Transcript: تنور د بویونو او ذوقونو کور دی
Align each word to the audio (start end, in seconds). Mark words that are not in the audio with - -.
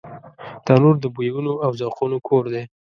تنور 0.65 0.95
د 0.99 1.05
بویونو 1.15 1.53
او 1.65 1.71
ذوقونو 1.79 2.17
کور 2.27 2.43
دی 2.53 2.63